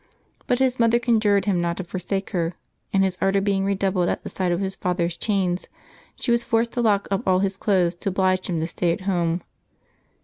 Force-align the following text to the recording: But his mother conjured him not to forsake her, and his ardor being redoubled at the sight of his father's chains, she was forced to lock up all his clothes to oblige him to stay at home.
But 0.47 0.57
his 0.57 0.79
mother 0.79 0.97
conjured 0.97 1.45
him 1.45 1.61
not 1.61 1.77
to 1.77 1.83
forsake 1.83 2.31
her, 2.31 2.55
and 2.91 3.03
his 3.03 3.19
ardor 3.21 3.39
being 3.39 3.63
redoubled 3.65 4.09
at 4.09 4.23
the 4.23 4.29
sight 4.29 4.51
of 4.51 4.59
his 4.59 4.75
father's 4.75 5.15
chains, 5.15 5.67
she 6.15 6.31
was 6.31 6.43
forced 6.43 6.71
to 6.71 6.81
lock 6.81 7.07
up 7.11 7.21
all 7.27 7.37
his 7.37 7.55
clothes 7.55 7.93
to 7.97 8.09
oblige 8.09 8.49
him 8.49 8.59
to 8.61 8.65
stay 8.65 8.91
at 8.91 9.01
home. 9.01 9.43